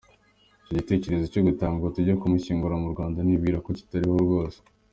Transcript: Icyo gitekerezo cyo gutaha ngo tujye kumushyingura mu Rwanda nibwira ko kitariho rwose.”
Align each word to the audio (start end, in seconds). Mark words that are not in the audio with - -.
Icyo 0.63 0.73
gitekerezo 0.79 1.25
cyo 1.33 1.41
gutaha 1.47 1.73
ngo 1.75 1.87
tujye 1.95 2.13
kumushyingura 2.21 2.75
mu 2.81 2.87
Rwanda 2.93 3.19
nibwira 3.21 3.57
ko 3.65 3.69
kitariho 3.77 4.17
rwose.” 4.25 4.57